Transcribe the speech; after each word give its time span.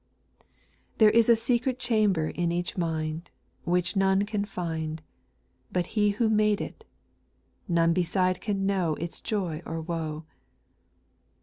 There 0.97 1.11
is 1.11 1.29
a 1.29 1.35
secret 1.35 1.77
chamber 1.77 2.27
in 2.29 2.51
each 2.51 2.75
mind, 2.75 3.29
Which 3.65 3.95
none 3.95 4.25
can 4.25 4.45
find, 4.45 4.99
But 5.71 5.85
He 5.93 6.09
who 6.09 6.27
made 6.27 6.59
it— 6.59 6.83
none 7.67 7.93
beside 7.93 8.41
can 8.41 8.65
know 8.65 8.95
Its 8.95 9.21
joy 9.21 9.61
or 9.63 9.79
woe. 9.79 10.25